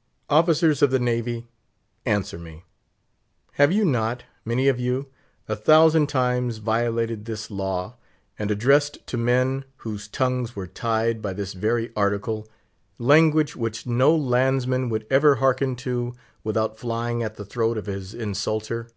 [0.34, 1.46] _"Officers of the Navy,
[2.06, 2.64] answer me!
[3.56, 5.08] Have you not, many of you,
[5.46, 7.96] a thousand times violated this law,
[8.38, 12.48] and addressed to men, whose tongues were tied by this very Article,
[12.98, 16.14] language which no landsman would ever hearken to
[16.44, 18.88] without flying at the throat of his insulter?